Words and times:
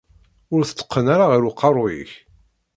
Ur 0.53 0.61
t-tteqqen 0.65 1.05
ara 1.13 1.25
ɣer 1.31 1.41
uqerruy-ik. 1.49 2.11